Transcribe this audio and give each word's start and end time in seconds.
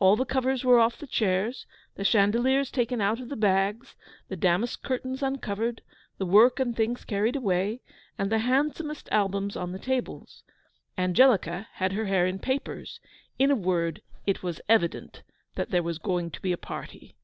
All 0.00 0.16
the 0.16 0.24
covers 0.24 0.64
were 0.64 0.78
off 0.80 0.96
the 0.96 1.06
chairs, 1.06 1.66
the 1.96 2.02
chandeliers 2.02 2.70
taken 2.70 3.02
out 3.02 3.20
of 3.20 3.28
the 3.28 3.36
bags, 3.36 3.94
the 4.28 4.34
damask 4.34 4.82
curtains 4.82 5.22
uncovered, 5.22 5.82
the 6.16 6.24
work 6.24 6.58
and 6.58 6.74
things 6.74 7.04
carried 7.04 7.36
away, 7.36 7.82
and 8.16 8.32
the 8.32 8.38
handsomest 8.38 9.06
albums 9.12 9.54
on 9.54 9.72
the 9.72 9.78
tables. 9.78 10.42
Angelica 10.96 11.68
had 11.74 11.92
her 11.92 12.06
hair 12.06 12.26
in 12.26 12.38
papers. 12.38 13.00
In 13.38 13.50
a 13.50 13.54
word 13.54 14.00
it 14.26 14.42
was 14.42 14.62
evident 14.66 15.22
there 15.56 15.82
was 15.82 15.98
going 15.98 16.30
to 16.30 16.40
be 16.40 16.52
a 16.52 16.56
party. 16.56 17.14